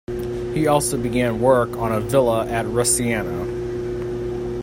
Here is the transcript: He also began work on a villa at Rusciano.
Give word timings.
He 0.55 0.65
also 0.65 0.97
began 0.99 1.41
work 1.41 1.77
on 1.77 1.91
a 1.91 1.99
villa 1.99 2.47
at 2.47 2.65
Rusciano. 2.65 3.45